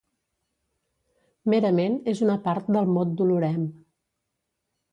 Merament, 1.53 1.99
és 2.15 2.23
una 2.29 2.39
part 2.49 2.73
del 2.79 2.91
mot 2.97 3.15
Dolorem. 3.23 3.61